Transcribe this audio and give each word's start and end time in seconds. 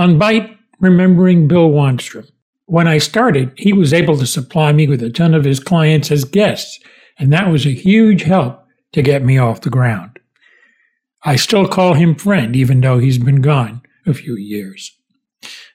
On 0.00 0.18
Byte, 0.18 0.56
remembering 0.78 1.46
Bill 1.46 1.68
Wanstrom. 1.68 2.26
When 2.64 2.88
I 2.88 2.96
started, 2.96 3.52
he 3.58 3.74
was 3.74 3.92
able 3.92 4.16
to 4.16 4.26
supply 4.26 4.72
me 4.72 4.86
with 4.86 5.02
a 5.02 5.10
ton 5.10 5.34
of 5.34 5.44
his 5.44 5.60
clients 5.60 6.10
as 6.10 6.24
guests, 6.24 6.80
and 7.18 7.30
that 7.34 7.52
was 7.52 7.66
a 7.66 7.74
huge 7.74 8.22
help 8.22 8.64
to 8.94 9.02
get 9.02 9.22
me 9.22 9.36
off 9.36 9.60
the 9.60 9.68
ground. 9.68 10.18
I 11.22 11.36
still 11.36 11.68
call 11.68 11.92
him 11.92 12.14
friend, 12.14 12.56
even 12.56 12.80
though 12.80 12.98
he's 12.98 13.18
been 13.18 13.42
gone 13.42 13.82
a 14.06 14.14
few 14.14 14.36
years. 14.36 14.90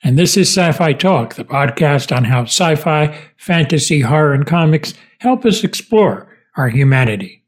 And 0.03 0.17
this 0.17 0.35
is 0.37 0.49
Sci 0.49 0.71
Fi 0.71 0.93
Talk, 0.93 1.35
the 1.35 1.45
podcast 1.45 2.11
on 2.11 2.23
how 2.23 2.45
sci 2.45 2.73
fi, 2.77 3.15
fantasy, 3.37 3.99
horror, 4.01 4.33
and 4.33 4.47
comics 4.47 4.95
help 5.19 5.45
us 5.45 5.63
explore 5.63 6.35
our 6.57 6.69
humanity. 6.69 7.43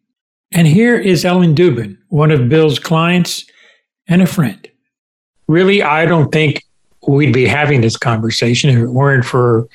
And 0.51 0.67
here 0.67 0.95
is 0.95 1.25
Ellen 1.25 1.55
Dubin, 1.55 1.97
one 2.09 2.29
of 2.29 2.49
Bill's 2.49 2.77
clients 2.77 3.45
and 4.07 4.21
a 4.21 4.27
friend. 4.27 4.69
Really, 5.47 5.81
I 5.81 6.05
don't 6.05 6.31
think 6.31 6.61
we'd 7.07 7.33
be 7.33 7.47
having 7.47 7.81
this 7.81 7.97
conversation 7.97 8.69
if 8.69 8.77
it 8.77 8.89
weren't 8.89 9.25
for 9.25 9.67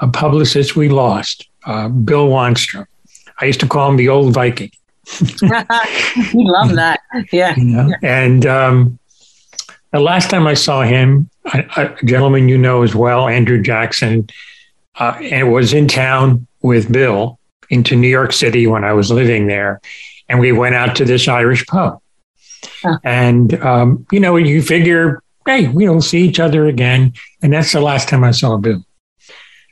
a 0.00 0.08
publicist 0.08 0.76
we 0.76 0.88
lost, 0.88 1.48
uh, 1.64 1.88
Bill 1.88 2.28
Wanstrom. 2.28 2.86
I 3.40 3.46
used 3.46 3.60
to 3.60 3.68
call 3.68 3.90
him 3.90 3.96
the 3.96 4.08
old 4.08 4.32
Viking. 4.32 4.70
we 5.20 6.44
love 6.44 6.74
that. 6.74 7.00
Yeah. 7.32 7.54
You 7.56 7.64
know? 7.64 7.92
And 8.02 8.46
um, 8.46 8.98
the 9.92 10.00
last 10.00 10.30
time 10.30 10.46
I 10.46 10.54
saw 10.54 10.82
him, 10.82 11.28
a, 11.52 11.64
a, 11.76 12.04
gentleman 12.04 12.48
you 12.48 12.58
know 12.58 12.82
as 12.82 12.94
well, 12.94 13.28
Andrew 13.28 13.62
Jackson, 13.62 14.28
uh, 14.96 15.18
and 15.20 15.52
was 15.52 15.72
in 15.72 15.86
town 15.86 16.46
with 16.62 16.90
Bill 16.90 17.38
into 17.70 17.96
New 17.96 18.08
York 18.08 18.32
City 18.32 18.66
when 18.66 18.84
I 18.84 18.92
was 18.92 19.10
living 19.10 19.46
there 19.46 19.80
and 20.28 20.40
we 20.40 20.52
went 20.52 20.74
out 20.74 20.96
to 20.96 21.04
this 21.04 21.28
Irish 21.28 21.66
pub. 21.66 22.00
Huh. 22.82 22.98
And, 23.04 23.54
um, 23.62 24.06
you 24.10 24.20
know, 24.20 24.36
you 24.36 24.62
figure, 24.62 25.22
hey, 25.46 25.68
we 25.68 25.84
don't 25.84 26.02
see 26.02 26.26
each 26.26 26.40
other 26.40 26.66
again. 26.66 27.12
And 27.42 27.52
that's 27.52 27.72
the 27.72 27.80
last 27.80 28.08
time 28.08 28.24
I 28.24 28.32
saw 28.32 28.56
Bill. 28.56 28.82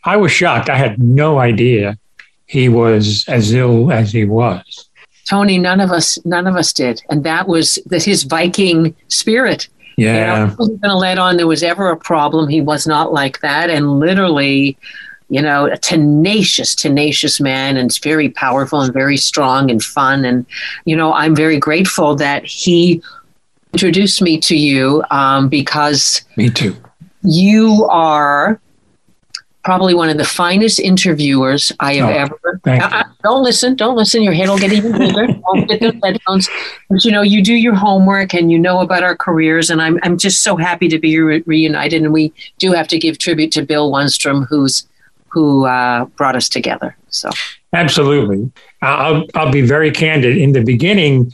I 0.04 0.16
was 0.16 0.32
shocked. 0.32 0.70
I 0.70 0.76
had 0.76 1.02
no 1.02 1.38
idea 1.38 1.98
he 2.46 2.68
was 2.68 3.24
as 3.26 3.52
ill 3.52 3.90
as 3.90 4.12
he 4.12 4.24
was. 4.24 4.88
Tony, 5.28 5.58
none 5.58 5.80
of 5.80 5.90
us, 5.90 6.18
none 6.26 6.46
of 6.46 6.56
us 6.56 6.72
did. 6.72 7.02
And 7.08 7.24
that 7.24 7.48
was 7.48 7.78
that 7.86 8.04
his 8.04 8.24
Viking 8.24 8.94
spirit. 9.08 9.68
Yeah. 9.96 10.12
You 10.12 10.20
know, 10.20 10.52
I 10.52 10.54
wasn't 10.56 10.80
going 10.82 10.90
to 10.90 10.96
let 10.96 11.18
on 11.18 11.36
there 11.36 11.46
was 11.46 11.62
ever 11.62 11.88
a 11.90 11.96
problem. 11.96 12.48
He 12.48 12.60
was 12.60 12.86
not 12.86 13.12
like 13.12 13.40
that. 13.40 13.70
And 13.70 13.98
literally, 13.98 14.76
you 15.30 15.40
know, 15.40 15.66
a 15.66 15.78
tenacious, 15.78 16.74
tenacious 16.74 17.40
man 17.40 17.76
and 17.78 17.90
very 18.02 18.28
powerful 18.28 18.82
and 18.82 18.92
very 18.92 19.16
strong 19.16 19.70
and 19.70 19.82
fun. 19.82 20.24
And, 20.24 20.44
you 20.84 20.94
know, 20.94 21.14
I'm 21.14 21.34
very 21.34 21.58
grateful 21.58 22.14
that 22.16 22.44
he 22.44 23.02
introduced 23.74 24.22
me 24.22 24.38
to 24.38 24.56
you 24.56 25.02
um, 25.10 25.48
because. 25.48 26.22
Me 26.36 26.48
too. 26.48 26.76
You 27.22 27.86
are 27.90 28.60
probably 29.64 29.94
one 29.94 30.08
of 30.10 30.16
the 30.16 30.24
finest 30.24 30.78
interviewers 30.78 31.72
I 31.80 31.94
have 31.94 32.30
oh, 32.32 32.50
ever. 32.52 32.60
Uh, 32.66 33.02
don't 33.24 33.42
listen. 33.42 33.74
Don't 33.74 33.96
listen. 33.96 34.22
Your 34.22 34.34
head 34.34 34.48
will 34.48 34.58
get 34.58 34.72
even 34.72 34.92
bigger. 34.92 35.26
don't 35.54 35.66
get 35.66 35.80
those 35.80 35.94
headphones. 36.04 36.48
But 36.88 37.04
you 37.04 37.10
know, 37.10 37.22
you 37.22 37.42
do 37.42 37.54
your 37.54 37.74
homework 37.74 38.32
and 38.34 38.52
you 38.52 38.58
know 38.58 38.80
about 38.80 39.02
our 39.02 39.16
careers. 39.16 39.70
And 39.70 39.82
I'm 39.82 39.98
I'm 40.02 40.18
just 40.18 40.42
so 40.44 40.56
happy 40.56 40.88
to 40.88 40.98
be 40.98 41.18
re- 41.18 41.42
reunited. 41.46 42.02
And 42.02 42.12
we 42.12 42.32
do 42.58 42.72
have 42.72 42.86
to 42.88 42.98
give 42.98 43.18
tribute 43.18 43.50
to 43.52 43.62
Bill 43.62 43.90
Wanstrom, 43.90 44.46
who's 44.46 44.86
who 45.28 45.64
uh, 45.64 46.04
brought 46.16 46.36
us 46.36 46.48
together. 46.48 46.96
So 47.08 47.30
absolutely, 47.72 48.52
I'll 48.82 49.26
I'll 49.34 49.50
be 49.50 49.62
very 49.62 49.90
candid. 49.90 50.36
In 50.36 50.52
the 50.52 50.62
beginning, 50.62 51.32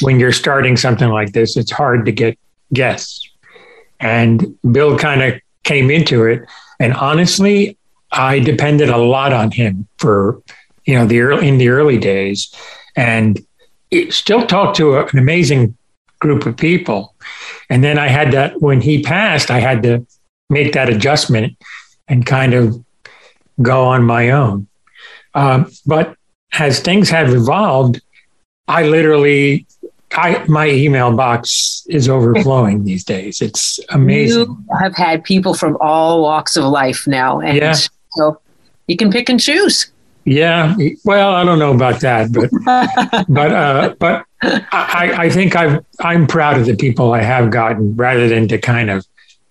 when 0.00 0.18
you're 0.18 0.32
starting 0.32 0.76
something 0.76 1.08
like 1.08 1.32
this, 1.32 1.56
it's 1.56 1.70
hard 1.70 2.06
to 2.06 2.12
get 2.12 2.38
guests, 2.72 3.28
and 4.00 4.56
Bill 4.72 4.98
kind 4.98 5.22
of 5.22 5.40
came 5.62 5.90
into 5.90 6.24
it. 6.26 6.46
And 6.80 6.92
honestly, 6.94 7.76
I 8.12 8.38
depended 8.40 8.88
a 8.88 8.98
lot 8.98 9.32
on 9.32 9.50
him 9.50 9.86
for 9.98 10.42
you 10.84 10.94
know 10.94 11.06
the 11.06 11.20
early, 11.20 11.48
in 11.48 11.58
the 11.58 11.68
early 11.68 11.98
days, 11.98 12.54
and 12.96 13.44
still 14.10 14.46
talked 14.46 14.76
to 14.76 14.96
a, 14.96 15.06
an 15.06 15.18
amazing 15.18 15.76
group 16.20 16.46
of 16.46 16.56
people. 16.56 17.14
And 17.70 17.84
then 17.84 17.98
I 17.98 18.08
had 18.08 18.32
that 18.32 18.60
when 18.60 18.80
he 18.80 19.02
passed, 19.02 19.50
I 19.50 19.60
had 19.60 19.82
to 19.82 20.06
make 20.50 20.72
that 20.72 20.88
adjustment 20.88 21.56
and 22.08 22.26
kind 22.26 22.54
of 22.54 22.82
go 23.62 23.84
on 23.84 24.04
my 24.04 24.30
own. 24.30 24.66
Um, 25.34 25.70
but 25.86 26.16
as 26.58 26.80
things 26.80 27.10
have 27.10 27.30
evolved, 27.30 28.00
I 28.68 28.84
literally, 28.84 29.66
I 30.16 30.44
my 30.48 30.68
email 30.68 31.14
box 31.14 31.84
is 31.88 32.08
overflowing 32.08 32.84
these 32.84 33.04
days. 33.04 33.40
It's 33.40 33.80
amazing. 33.90 34.42
You 34.42 34.66
have 34.80 34.94
had 34.94 35.24
people 35.24 35.54
from 35.54 35.76
all 35.80 36.22
walks 36.22 36.56
of 36.56 36.64
life 36.64 37.06
now, 37.06 37.40
and 37.40 37.56
yeah. 37.56 37.76
so 38.10 38.40
you 38.86 38.96
can 38.96 39.10
pick 39.10 39.28
and 39.28 39.40
choose. 39.40 39.90
Yeah, 40.24 40.74
well, 41.04 41.34
I 41.34 41.44
don't 41.44 41.58
know 41.58 41.74
about 41.74 42.00
that, 42.00 42.32
but 42.32 42.50
but 43.28 43.52
uh, 43.52 43.94
but 43.98 44.24
I, 44.42 45.14
I 45.18 45.30
think 45.30 45.54
I've 45.54 45.84
I'm 46.00 46.26
proud 46.26 46.58
of 46.58 46.66
the 46.66 46.76
people 46.76 47.12
I 47.12 47.22
have 47.22 47.50
gotten, 47.50 47.94
rather 47.94 48.28
than 48.28 48.48
to 48.48 48.58
kind 48.58 48.90
of 48.90 49.06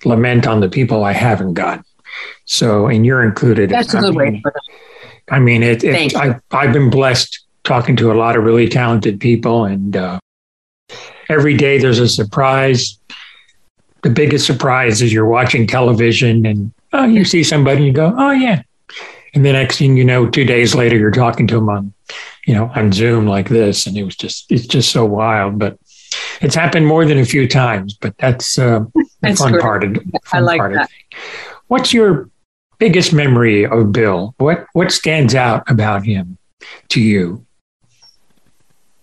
lament 0.06 0.48
on 0.48 0.62
the 0.62 0.70
people 0.70 1.04
I 1.04 1.14
haven't 1.14 1.54
gotten. 1.54 1.86
So, 2.46 2.88
and 2.88 3.06
you're 3.06 3.24
included. 3.24 3.70
That's 3.70 3.94
a 3.94 4.00
good 4.00 4.16
I 4.16 4.30
mean, 4.30 4.42
way. 4.44 4.44
I 5.30 5.40
mean, 5.40 5.64
it, 5.64 5.84
it 5.84 6.16
I, 6.16 6.40
I've 6.52 6.74
been 6.74 6.90
blessed 6.90 7.40
talking 7.64 7.96
to 7.98 8.12
a 8.12 8.16
lot 8.16 8.36
of 8.36 8.44
really 8.44 8.68
talented 8.68 9.20
people, 9.20 9.66
and 9.66 9.96
uh, 9.96 10.20
every 11.34 11.56
day 11.56 11.78
there's 11.78 12.00
a 12.00 12.08
surprise. 12.08 12.98
The 14.04 14.10
biggest 14.10 14.46
surprise 14.46 15.02
is 15.02 15.12
you're 15.12 15.26
watching 15.26 15.66
television 15.66 16.46
and 16.46 16.74
oh, 16.94 17.06
you 17.06 17.26
see 17.26 17.44
somebody 17.44 17.78
and 17.78 17.86
you 17.88 17.94
go, 17.94 18.14
oh, 18.18 18.32
yeah. 18.32 18.64
And 19.34 19.44
the 19.44 19.54
next 19.54 19.78
thing 19.80 19.98
you 19.98 20.06
know, 20.06 20.30
two 20.30 20.46
days 20.46 20.76
later, 20.76 20.98
you're 20.98 21.12
talking 21.12 21.48
to 21.48 21.56
them 21.56 21.70
on, 21.70 21.94
you 22.46 22.54
know, 22.54 22.72
on 22.76 22.92
Zoom 22.92 23.26
like 23.26 23.50
this. 23.50 23.88
And 23.88 23.98
it 23.98 24.04
was 24.04 24.16
just, 24.16 24.52
it's 24.52 24.68
just 24.68 24.92
so 24.92 25.06
wild. 25.06 25.58
But 25.58 25.80
it's 26.42 26.56
happened 26.56 26.86
more 26.86 27.06
than 27.06 27.18
a 27.18 27.26
few 27.26 27.48
times, 27.48 27.96
but 27.96 28.18
that's 28.18 28.58
uh, 28.60 28.80
the 28.94 29.06
that's 29.22 29.42
fun 29.42 29.54
great. 29.54 29.62
part 29.62 29.84
of, 29.84 29.94
fun 29.96 30.04
I 30.34 30.40
like 30.40 30.60
part 30.60 30.74
that. 30.74 30.84
Of 30.84 30.90
What's 31.68 31.94
your 31.94 32.30
biggest 32.78 33.14
memory 33.14 33.66
of 33.66 33.92
Bill? 33.92 34.36
What 34.38 34.66
what 34.74 34.92
stands 34.92 35.34
out 35.34 35.70
about 35.70 36.06
him 36.06 36.38
to 36.90 37.02
you? 37.02 37.46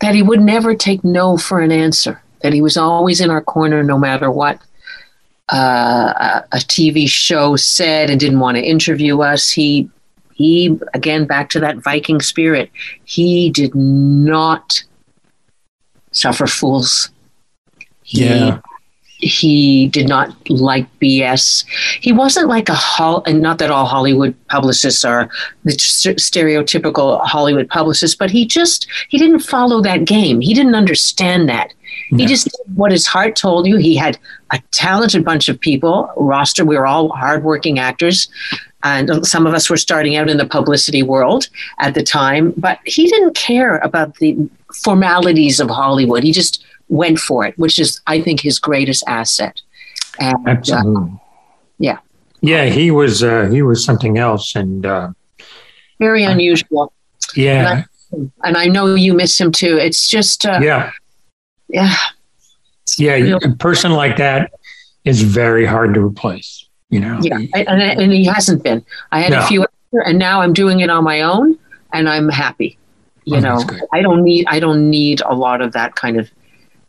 That 0.00 0.15
he 0.15 0.22
would 0.22 0.41
never 0.41 0.75
take 0.75 1.05
no 1.05 1.37
for 1.37 1.61
an 1.61 1.72
answer. 1.72 2.22
That 2.43 2.53
he 2.53 2.62
was 2.62 2.77
always 2.77 3.21
in 3.21 3.31
our 3.31 3.43
corner 3.43 3.83
no 3.83 3.99
matter 3.99 4.31
what 4.31 4.61
uh, 5.50 6.43
a 6.53 6.56
TV 6.56 7.09
show 7.09 7.56
said 7.56 8.09
and 8.09 8.19
didn't 8.19 8.41
want 8.41 8.56
to 8.56 8.62
interview 8.62 9.21
us. 9.21 9.50
He 9.50 9.91
he 10.34 10.78
again 10.94 11.27
back 11.27 11.50
to 11.50 11.60
that 11.60 11.78
Viking 11.78 12.21
spirit. 12.21 12.71
He 13.05 13.50
did 13.50 13.75
not 13.75 14.83
suffer 16.12 16.47
fools. 16.47 17.10
He 18.03 18.25
yeah 18.25 18.60
he 19.21 19.89
did 19.89 20.09
not 20.09 20.35
like 20.49 20.87
BS. 20.99 21.65
He 22.01 22.13
wasn't 22.13 22.49
like 22.49 22.69
a 22.69 22.75
hol- 22.75 23.23
and 23.27 23.41
not 23.41 23.59
that 23.59 23.71
all 23.71 23.87
Hollywood 23.87 24.35
publicists 24.49 25.05
are 25.05 25.29
the 25.65 25.73
stereotypical 25.73 27.25
Hollywood 27.25 27.69
publicists, 27.69 28.17
but 28.17 28.31
he 28.31 28.47
just 28.47 28.87
he 29.09 29.19
didn't 29.19 29.41
follow 29.41 29.81
that 29.83 30.05
game. 30.05 30.41
He 30.41 30.55
didn't 30.55 30.75
understand 30.75 31.49
that. 31.49 31.73
No. 32.11 32.19
He 32.19 32.27
just 32.27 32.45
did 32.45 32.77
what 32.77 32.93
his 32.93 33.07
heart 33.07 33.37
told 33.37 33.67
you. 33.67 33.77
He 33.77 33.97
had 33.97 34.19
a 34.53 34.61
talented 34.73 35.25
bunch 35.25 35.49
of 35.49 35.61
people 35.61 36.13
roster. 36.17 36.65
We 36.65 36.77
were 36.77 36.87
all 36.87 37.11
hardworking 37.11 37.79
actors, 37.79 38.29
and 38.83 39.27
some 39.27 39.47
of 39.47 39.55
us 39.55 39.69
were 39.69 39.77
starting 39.77 40.17
out 40.17 40.29
in 40.29 40.39
the 40.39 40.47
publicity 40.47 41.03
world 41.03 41.49
at 41.79 41.95
the 41.95 42.03
time. 42.03 42.53
But 42.57 42.79
he 42.85 43.09
didn't 43.09 43.35
care 43.35 43.79
about 43.79 44.17
the 44.17 44.37
formalities 44.83 45.61
of 45.61 45.69
Hollywood. 45.69 46.23
He 46.23 46.33
just 46.33 46.65
went 46.91 47.19
for 47.19 47.47
it, 47.47 47.59
which 47.59 47.78
is, 47.78 48.01
I 48.06 48.21
think, 48.21 48.41
his 48.41 48.59
greatest 48.59 49.03
asset. 49.06 49.62
And, 50.19 50.37
uh, 50.47 50.51
Absolutely. 50.51 51.12
Uh, 51.12 51.17
yeah. 51.78 51.98
Yeah, 52.42 52.66
he 52.66 52.91
was 52.91 53.22
uh, 53.22 53.48
he 53.51 53.60
was 53.60 53.84
something 53.84 54.16
else, 54.16 54.57
and 54.57 54.87
uh, 54.87 55.10
very 55.98 56.25
unusual. 56.25 56.92
Yeah, 57.37 57.84
and 58.13 58.31
I, 58.42 58.48
and 58.48 58.57
I, 58.57 58.66
know 58.66 58.95
you 58.95 59.13
miss 59.13 59.39
him 59.39 59.53
too. 59.53 59.77
It's 59.77 60.09
just 60.09 60.47
uh, 60.47 60.59
yeah, 60.63 60.91
yeah, 61.69 61.95
yeah. 62.97 63.37
a 63.42 63.54
person 63.57 63.92
like 63.92 64.16
that 64.16 64.53
is 65.04 65.21
very 65.21 65.66
hard 65.66 65.92
to 65.95 66.01
replace. 66.01 66.66
You 66.89 67.01
know. 67.01 67.19
Yeah, 67.21 67.41
and, 67.53 67.83
and 67.83 68.10
he 68.10 68.25
hasn't 68.25 68.63
been. 68.63 68.84
I 69.13 69.21
had 69.21 69.33
no. 69.33 69.41
a 69.41 69.47
few, 69.47 69.66
and 70.07 70.19
now 70.19 70.41
I'm 70.41 70.54
doing 70.54 70.81
it 70.81 70.89
on 70.89 71.04
my 71.04 71.21
own, 71.21 71.59
and 71.92 72.09
I'm 72.09 72.31
happy. 72.31 72.78
You 73.25 73.37
oh, 73.37 73.41
know, 73.41 73.65
I 73.92 74.01
don't 74.01 74.22
need 74.22 74.47
I 74.48 74.60
don't 74.60 74.89
need 74.89 75.21
a 75.21 75.34
lot 75.34 75.60
of 75.60 75.72
that 75.72 75.95
kind 75.95 76.19
of 76.19 76.31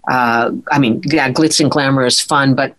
uh, 0.09 0.51
I 0.71 0.79
mean, 0.79 1.01
yeah, 1.05 1.31
glitz 1.31 1.59
and 1.59 1.69
glamour 1.69 2.05
is 2.05 2.19
fun, 2.19 2.55
but 2.55 2.75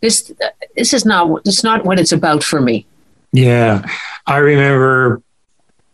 this 0.00 0.32
this 0.76 0.92
is 0.92 1.04
not 1.04 1.42
it's 1.44 1.64
not 1.64 1.84
what 1.84 1.98
it's 1.98 2.12
about 2.12 2.42
for 2.42 2.60
me. 2.60 2.86
Yeah, 3.32 3.86
I 4.26 4.38
remember 4.38 5.22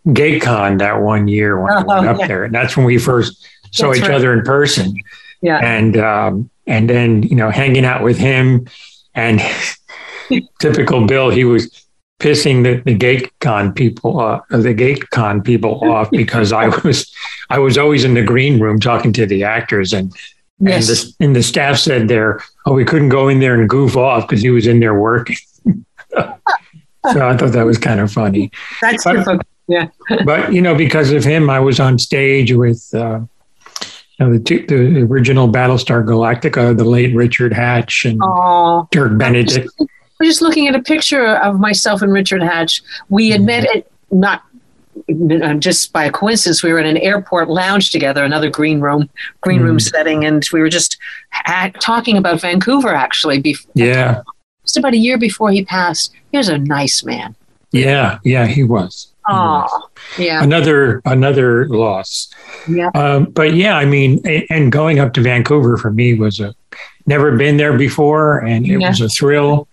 GateCon 0.07 0.79
that 0.79 1.01
one 1.01 1.29
year 1.29 1.61
when 1.61 1.73
oh, 1.73 1.77
I 1.77 1.83
went 1.83 2.07
up 2.07 2.19
yeah. 2.21 2.27
there, 2.27 2.45
and 2.45 2.55
that's 2.55 2.77
when 2.77 2.87
we 2.87 2.99
first 2.99 3.47
saw 3.73 3.89
that's 3.89 3.99
each 3.99 4.09
right. 4.09 4.15
other 4.15 4.33
in 4.33 4.43
person. 4.43 4.95
Yeah, 5.41 5.59
and 5.59 5.97
um, 5.97 6.51
and 6.67 6.89
then 6.89 7.23
you 7.23 7.37
know 7.37 7.51
hanging 7.51 7.85
out 7.85 8.03
with 8.03 8.19
him, 8.19 8.67
and 9.15 9.41
typical 10.61 11.07
Bill, 11.07 11.31
he 11.31 11.45
was 11.45 11.87
pissing 12.19 12.65
the, 12.65 12.83
the 12.85 12.97
gate 12.97 13.31
con 13.41 13.73
people 13.73 14.19
uh, 14.19 14.41
the 14.51 14.75
GateCon 14.75 15.45
people 15.45 15.81
off 15.89 16.11
because 16.11 16.53
I 16.53 16.69
was 16.85 17.13
I 17.51 17.59
was 17.59 17.79
always 17.79 18.05
in 18.05 18.15
the 18.15 18.23
green 18.23 18.61
room 18.61 18.81
talking 18.81 19.13
to 19.15 19.27
the 19.27 19.45
actors 19.45 19.93
and 19.93 20.13
yes. 20.61 20.89
and, 20.89 20.99
the, 20.99 21.25
and 21.25 21.37
the 21.37 21.43
staff 21.43 21.79
said 21.79 22.09
there 22.09 22.41
oh 22.67 22.73
we 22.73 22.85
couldn't 22.85 23.09
go 23.09 23.29
in 23.29 23.41
there 23.41 23.59
and 23.59 23.69
goof 23.69 23.97
off 23.97 24.27
because 24.27 24.43
he 24.43 24.51
was 24.51 24.67
in 24.67 24.81
there 24.81 24.99
working 24.99 25.37
so 26.15 26.35
I 27.05 27.37
thought 27.37 27.53
that 27.53 27.67
was 27.67 27.79
kind 27.79 28.01
of 28.01 28.13
funny 28.13 28.51
that's 28.81 29.05
but, 29.05 29.47
yeah 29.69 29.89
but 30.25 30.53
you 30.53 30.63
know 30.63 30.75
because 30.75 31.13
of 31.13 31.25
him 31.25 31.51
I 31.51 31.61
was 31.61 31.81
on 31.81 31.99
stage 31.99 32.53
with 32.53 32.89
uh, 32.95 33.21
you 34.19 34.27
know, 34.27 34.33
the, 34.33 34.41
two, 34.41 34.67
the 34.67 35.03
original 35.03 35.49
Battlestar 35.49 36.05
Galactica, 36.05 36.77
the 36.77 36.85
late 36.85 37.15
Richard 37.15 37.53
Hatch 37.53 38.05
and 38.05 38.21
Aww. 38.21 38.91
Dirk 38.91 39.17
Benedict 39.17 39.71
was 40.19 40.29
just 40.29 40.43
looking 40.43 40.69
at 40.69 40.75
a 40.75 40.83
picture 40.83 41.37
of 41.37 41.59
myself 41.61 42.03
and 42.03 42.13
Richard 42.13 42.43
Hatch. 42.43 42.83
We 43.09 43.31
had 43.31 43.43
met 43.43 43.65
at 43.65 43.87
not 44.11 44.43
just 45.59 45.93
by 45.93 46.05
a 46.05 46.11
coincidence, 46.11 46.63
we 46.63 46.73
were 46.73 46.79
in 46.79 46.87
an 46.87 46.97
airport 46.99 47.49
lounge 47.49 47.91
together, 47.91 48.25
another 48.25 48.51
green 48.51 48.81
room, 48.81 49.09
green 49.41 49.61
mm. 49.61 49.65
room 49.65 49.81
setting, 49.81 50.25
and 50.25 50.47
we 50.53 50.61
were 50.61 50.69
just 50.69 50.99
talking 51.81 52.17
about 52.17 52.41
Vancouver. 52.41 52.95
Actually, 52.95 53.41
before, 53.41 53.71
yeah, 53.75 54.23
just 54.63 54.77
about 54.77 54.95
a 54.95 54.99
year 54.99 55.19
before 55.19 55.51
he 55.51 55.65
passed. 55.65 56.13
He 56.31 56.39
was 56.39 56.49
a 56.49 56.59
nice 56.59 57.05
man. 57.05 57.35
Yeah, 57.71 58.19
yeah, 58.25 58.47
he 58.47 58.63
was. 58.63 59.13
Oh, 59.31 59.89
yeah. 60.17 60.43
Another 60.43 61.03
another 61.05 61.69
loss. 61.69 62.33
Yeah. 62.67 62.91
Um, 62.95 63.25
but 63.27 63.55
yeah, 63.55 63.77
I 63.77 63.85
mean, 63.85 64.23
and 64.49 64.73
going 64.73 64.99
up 64.99 65.13
to 65.15 65.21
Vancouver 65.21 65.77
for 65.77 65.91
me 65.91 66.15
was 66.15 66.41
a 66.41 66.55
never 67.07 67.37
been 67.37 67.57
there 67.57 67.77
before, 67.77 68.39
and 68.39 68.65
it 68.67 68.81
yeah. 68.81 68.89
was 68.89 69.01
a 69.01 69.09
thrill 69.09 69.69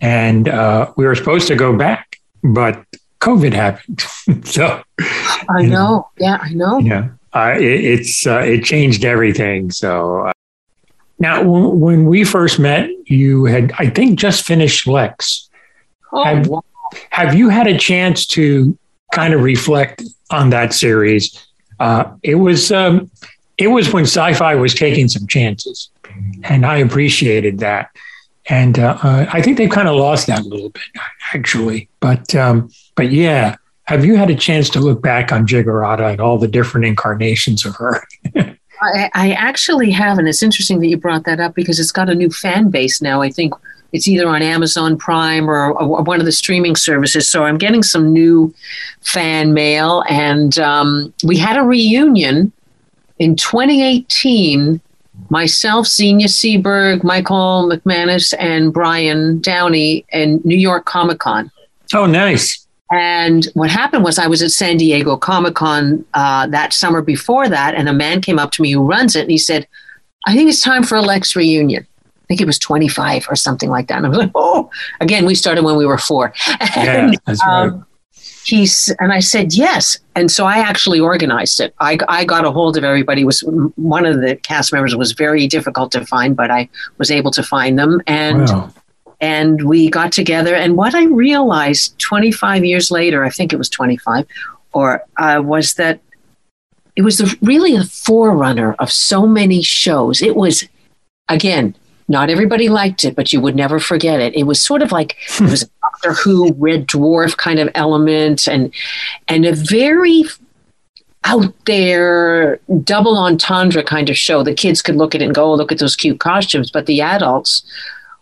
and 0.00 0.48
uh, 0.48 0.92
we 0.96 1.06
were 1.06 1.14
supposed 1.14 1.48
to 1.48 1.54
go 1.54 1.76
back, 1.76 2.18
but 2.42 2.84
COVID 3.20 3.52
happened. 3.52 4.04
so 4.46 4.82
I 5.48 5.62
know. 5.62 5.68
know. 5.68 6.08
Yeah, 6.18 6.38
I 6.40 6.52
know. 6.52 6.78
Yeah, 6.78 7.10
uh, 7.34 7.54
it, 7.56 7.84
it's 7.84 8.26
uh, 8.26 8.40
it 8.40 8.64
changed 8.64 9.04
everything. 9.04 9.70
So 9.70 10.26
uh, 10.26 10.32
now, 11.18 11.42
w- 11.42 11.68
when 11.68 12.06
we 12.06 12.24
first 12.24 12.58
met, 12.58 12.90
you 13.04 13.44
had 13.44 13.72
I 13.78 13.90
think 13.90 14.18
just 14.18 14.44
finished 14.44 14.86
Lexx. 14.86 15.48
Oh, 16.12 16.24
have, 16.24 16.48
wow. 16.48 16.62
have 17.10 17.34
you 17.34 17.50
had 17.50 17.66
a 17.66 17.78
chance 17.78 18.26
to 18.28 18.76
kind 19.12 19.34
of 19.34 19.42
reflect 19.42 20.02
on 20.30 20.50
that 20.50 20.72
series? 20.72 21.46
Uh, 21.78 22.12
it 22.22 22.36
was 22.36 22.72
um, 22.72 23.10
it 23.58 23.68
was 23.68 23.92
when 23.92 24.04
sci-fi 24.04 24.54
was 24.54 24.74
taking 24.74 25.08
some 25.08 25.26
chances, 25.26 25.90
and 26.42 26.64
I 26.64 26.78
appreciated 26.78 27.58
that. 27.58 27.90
And 28.50 28.80
uh, 28.80 28.98
uh, 29.02 29.26
I 29.32 29.40
think 29.40 29.56
they've 29.56 29.70
kind 29.70 29.88
of 29.88 29.94
lost 29.94 30.26
that 30.26 30.40
a 30.40 30.48
little 30.48 30.70
bit, 30.70 30.82
actually. 31.32 31.88
But 32.00 32.34
um, 32.34 32.68
but 32.96 33.12
yeah, 33.12 33.56
have 33.84 34.04
you 34.04 34.16
had 34.16 34.28
a 34.28 34.34
chance 34.34 34.68
to 34.70 34.80
look 34.80 35.00
back 35.00 35.32
on 35.32 35.46
Giggerota 35.46 36.10
and 36.10 36.20
all 36.20 36.36
the 36.36 36.48
different 36.48 36.84
incarnations 36.84 37.64
of 37.64 37.76
her? 37.76 38.02
I, 38.82 39.10
I, 39.14 39.32
actually 39.32 39.90
have, 39.90 40.18
and 40.18 40.26
it's 40.26 40.42
interesting 40.42 40.80
that 40.80 40.86
you 40.86 40.96
brought 40.96 41.24
that 41.24 41.38
up 41.38 41.54
because 41.54 41.78
it's 41.78 41.92
got 41.92 42.08
a 42.08 42.14
new 42.14 42.30
fan 42.30 42.70
base 42.70 43.02
now. 43.02 43.20
I 43.20 43.30
think 43.30 43.52
it's 43.92 44.08
either 44.08 44.26
on 44.26 44.42
Amazon 44.42 44.96
Prime 44.96 45.50
or, 45.50 45.72
or 45.72 46.02
one 46.02 46.18
of 46.18 46.26
the 46.26 46.32
streaming 46.32 46.76
services. 46.76 47.28
So 47.28 47.44
I'm 47.44 47.58
getting 47.58 47.82
some 47.82 48.12
new 48.12 48.54
fan 49.02 49.52
mail, 49.54 50.02
and 50.08 50.58
um, 50.58 51.12
we 51.24 51.36
had 51.36 51.56
a 51.56 51.62
reunion 51.62 52.52
in 53.18 53.36
2018 53.36 54.80
myself, 55.28 55.86
Xenia 55.86 56.26
Seberg, 56.26 57.02
Michael 57.04 57.70
McManus, 57.70 58.34
and 58.38 58.72
Brian 58.72 59.40
Downey 59.40 60.04
in 60.12 60.40
New 60.44 60.56
York 60.56 60.84
Comic 60.86 61.18
Con. 61.18 61.50
Oh, 61.94 62.06
nice. 62.06 62.66
And 62.92 63.46
what 63.54 63.70
happened 63.70 64.02
was 64.02 64.18
I 64.18 64.26
was 64.26 64.42
at 64.42 64.50
San 64.50 64.76
Diego 64.76 65.16
Comic 65.16 65.54
Con 65.54 66.04
uh, 66.14 66.46
that 66.48 66.72
summer 66.72 67.02
before 67.02 67.48
that, 67.48 67.74
and 67.74 67.88
a 67.88 67.92
man 67.92 68.20
came 68.20 68.38
up 68.38 68.50
to 68.52 68.62
me 68.62 68.72
who 68.72 68.84
runs 68.84 69.14
it, 69.14 69.22
and 69.22 69.30
he 69.30 69.38
said, 69.38 69.66
I 70.26 70.34
think 70.34 70.48
it's 70.48 70.60
time 70.60 70.82
for 70.82 70.96
a 70.96 71.02
Lexx 71.02 71.34
reunion. 71.36 71.86
I 72.06 72.24
think 72.28 72.40
it 72.40 72.46
was 72.46 72.58
25 72.58 73.26
or 73.28 73.36
something 73.36 73.70
like 73.70 73.88
that. 73.88 73.96
And 73.98 74.06
I 74.06 74.08
was 74.08 74.18
like, 74.18 74.30
oh, 74.34 74.70
again, 75.00 75.24
we 75.24 75.34
started 75.34 75.64
when 75.64 75.76
we 75.76 75.86
were 75.86 75.98
four. 75.98 76.32
Yeah, 76.76 77.10
that's 77.26 77.44
right. 77.44 77.68
Um, 77.68 77.86
he's 78.44 78.94
and 78.98 79.12
I 79.12 79.20
said 79.20 79.52
yes, 79.52 79.98
and 80.14 80.30
so 80.30 80.46
I 80.46 80.58
actually 80.58 81.00
organized 81.00 81.60
it. 81.60 81.74
I, 81.80 81.98
I 82.08 82.24
got 82.24 82.44
a 82.44 82.50
hold 82.50 82.76
of 82.76 82.84
everybody. 82.84 83.22
It 83.22 83.26
was 83.26 83.40
one 83.76 84.06
of 84.06 84.20
the 84.20 84.36
cast 84.36 84.72
members 84.72 84.94
was 84.96 85.12
very 85.12 85.46
difficult 85.46 85.92
to 85.92 86.04
find, 86.06 86.36
but 86.36 86.50
I 86.50 86.68
was 86.98 87.10
able 87.10 87.30
to 87.32 87.42
find 87.42 87.78
them, 87.78 88.00
and 88.06 88.48
wow. 88.48 88.72
and 89.20 89.68
we 89.68 89.90
got 89.90 90.12
together. 90.12 90.54
And 90.54 90.76
what 90.76 90.94
I 90.94 91.04
realized 91.04 91.98
25 91.98 92.64
years 92.64 92.90
later, 92.90 93.24
I 93.24 93.30
think 93.30 93.52
it 93.52 93.56
was 93.56 93.68
25, 93.68 94.26
or 94.72 95.02
uh, 95.16 95.42
was 95.44 95.74
that 95.74 96.00
it 96.96 97.02
was 97.02 97.18
the, 97.18 97.36
really 97.42 97.76
a 97.76 97.84
forerunner 97.84 98.74
of 98.74 98.90
so 98.90 99.26
many 99.26 99.62
shows. 99.62 100.22
It 100.22 100.36
was 100.36 100.68
again 101.28 101.74
not 102.10 102.28
everybody 102.28 102.68
liked 102.68 103.04
it, 103.04 103.14
but 103.14 103.32
you 103.32 103.40
would 103.40 103.54
never 103.54 103.78
forget 103.78 104.20
it. 104.20 104.34
It 104.34 104.42
was 104.42 104.60
sort 104.60 104.82
of 104.82 104.90
like 104.90 105.16
it 105.40 105.48
was 105.48 105.70
Doctor 106.02 106.20
Who 106.22 106.52
Red 106.54 106.86
Dwarf 106.86 107.36
kind 107.36 107.58
of 107.58 107.68
element, 107.74 108.48
and 108.48 108.72
and 109.28 109.44
a 109.44 109.52
very 109.52 110.24
out 111.24 111.52
there 111.66 112.58
double 112.82 113.18
entendre 113.18 113.82
kind 113.82 114.08
of 114.08 114.16
show. 114.16 114.42
The 114.42 114.54
kids 114.54 114.80
could 114.80 114.96
look 114.96 115.14
at 115.14 115.22
it 115.22 115.26
and 115.26 115.34
go, 115.34 115.52
oh, 115.52 115.54
"Look 115.54 115.72
at 115.72 115.78
those 115.78 115.96
cute 115.96 116.20
costumes," 116.20 116.70
but 116.70 116.86
the 116.86 117.00
adults 117.00 117.62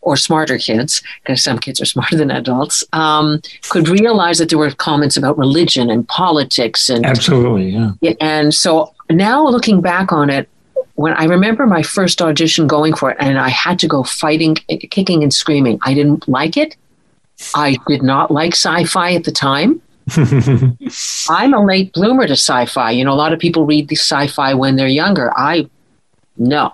or 0.01 0.17
smarter 0.17 0.59
kids, 0.59 1.03
because 1.23 1.43
some 1.43 1.59
kids 1.59 1.81
are 1.81 1.85
smarter 1.95 2.17
than 2.17 2.31
adults, 2.31 2.85
um, 2.93 3.41
could 3.69 3.89
realize 3.89 4.39
that 4.39 4.49
there 4.49 4.59
were 4.59 4.71
comments 4.71 5.17
about 5.17 5.37
religion 5.37 5.91
and 5.91 6.07
politics 6.09 6.89
and 6.89 7.05
absolutely, 7.05 7.69
yeah. 7.69 8.15
And 8.21 8.55
so 8.55 8.95
now 9.11 9.47
looking 9.47 9.81
back 9.81 10.13
on 10.13 10.31
it, 10.31 10.49
when 10.95 11.13
I 11.15 11.25
remember 11.25 11.65
my 11.65 11.83
first 11.83 12.21
audition 12.21 12.67
going 12.67 12.93
for 12.93 13.13
it, 13.13 13.17
and 13.21 13.39
I 13.39 13.51
had 13.51 13.79
to 13.81 13.87
go 13.87 14.03
fighting, 14.03 14.57
kicking, 14.91 15.23
and 15.23 15.33
screaming. 15.33 15.79
I 15.83 15.95
didn't 15.95 16.29
like 16.29 16.57
it. 16.57 16.77
I 17.55 17.77
did 17.87 18.03
not 18.03 18.31
like 18.31 18.53
sci 18.53 18.85
fi 18.85 19.15
at 19.15 19.25
the 19.25 19.33
time. 19.33 19.81
I'm 21.29 21.55
a 21.55 21.65
late 21.65 21.93
bloomer 21.93 22.27
to 22.27 22.33
sci 22.33 22.67
fi. 22.67 22.91
You 22.91 23.05
know, 23.05 23.13
a 23.13 23.15
lot 23.15 23.33
of 23.33 23.39
people 23.39 23.67
read 23.67 23.89
the 23.89 23.97
sci 23.97 24.27
fi 24.29 24.55
when 24.55 24.77
they're 24.77 24.89
younger. 24.89 25.33
I, 25.37 25.69
no. 26.37 26.73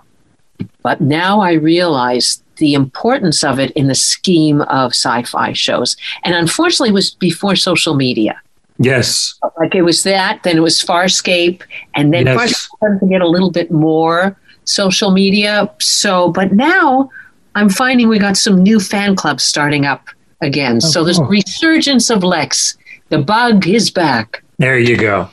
But 0.82 1.00
now 1.00 1.40
I 1.40 1.52
realize 1.52 2.42
the 2.56 2.74
importance 2.74 3.42
of 3.42 3.58
it 3.58 3.72
in 3.72 3.88
the 3.88 3.94
scheme 3.94 4.62
of 4.62 4.92
sci 4.92 5.22
fi 5.24 5.52
shows. 5.52 5.96
And 6.22 6.34
unfortunately, 6.34 6.90
it 6.90 6.94
was 6.94 7.10
before 7.14 7.56
social 7.56 7.94
media. 7.94 8.40
Yes. 8.78 9.38
Like 9.58 9.74
it 9.74 9.82
was 9.82 10.02
that, 10.04 10.42
then 10.42 10.56
it 10.56 10.60
was 10.60 10.80
Farscape, 10.80 11.62
and 11.94 12.12
then 12.12 12.26
yes. 12.26 12.36
Farscape 12.36 12.76
started 12.76 13.00
to 13.00 13.06
get 13.06 13.20
a 13.20 13.28
little 13.28 13.50
bit 13.50 13.70
more 13.70 14.36
social 14.64 15.10
media. 15.10 15.70
So, 15.80 16.30
but 16.30 16.52
now 16.52 17.10
I'm 17.54 17.68
finding 17.68 18.08
we 18.08 18.18
got 18.18 18.36
some 18.36 18.62
new 18.62 18.80
fan 18.80 19.14
clubs 19.14 19.44
starting 19.44 19.84
up 19.84 20.08
again. 20.44 20.76
Oh, 20.76 20.86
so 20.86 21.04
there's 21.04 21.18
oh. 21.18 21.24
resurgence 21.24 22.10
of 22.10 22.20
Lexx. 22.20 22.76
The 23.08 23.18
bug 23.18 23.66
is 23.66 23.90
back. 23.90 24.42
There 24.58 24.78
you 24.78 24.96
go. 24.96 25.28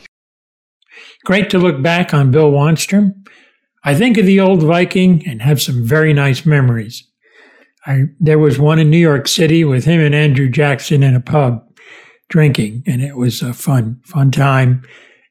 Great 1.23 1.49
to 1.51 1.59
look 1.59 1.81
back 1.81 2.13
on 2.13 2.31
Bill 2.31 2.51
Wanstrom. 2.51 3.13
I 3.83 3.95
think 3.95 4.17
of 4.17 4.25
the 4.25 4.39
old 4.39 4.63
Viking 4.63 5.27
and 5.27 5.41
have 5.41 5.61
some 5.61 5.85
very 5.85 6.13
nice 6.13 6.45
memories. 6.45 7.07
I, 7.85 8.03
there 8.19 8.39
was 8.39 8.59
one 8.59 8.79
in 8.79 8.89
New 8.89 8.97
York 8.97 9.27
City 9.27 9.63
with 9.63 9.85
him 9.85 10.01
and 10.01 10.13
Andrew 10.13 10.49
Jackson 10.49 11.01
in 11.03 11.15
a 11.15 11.19
pub 11.19 11.67
drinking, 12.29 12.83
and 12.85 13.01
it 13.01 13.17
was 13.17 13.41
a 13.41 13.53
fun, 13.53 13.99
fun 14.05 14.31
time, 14.31 14.83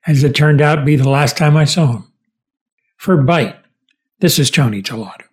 as 0.06 0.24
it 0.24 0.34
turned 0.34 0.60
out 0.60 0.76
to 0.76 0.84
be 0.84 0.96
the 0.96 1.08
last 1.08 1.36
time 1.36 1.56
I 1.56 1.64
saw 1.64 1.92
him. 1.92 2.12
For 2.96 3.16
Byte, 3.16 3.56
this 4.18 4.38
is 4.38 4.50
Tony 4.50 4.82
Tellado. 4.82 5.29